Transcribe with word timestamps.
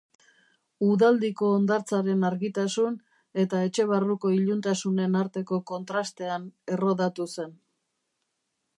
Udaldiko 0.85 1.49
hondartzaren 1.57 2.25
argitasun 2.31 2.97
eta 3.45 3.61
etxe 3.67 3.87
barruko 3.93 4.33
iluntasunen 4.39 5.23
arteko 5.23 5.63
kontrastean 5.75 6.53
errodatu 6.79 7.33
zen. 7.39 7.59